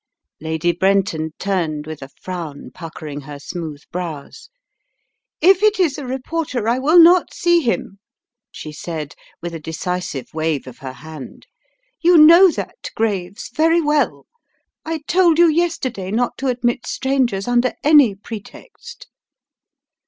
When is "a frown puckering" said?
2.01-3.21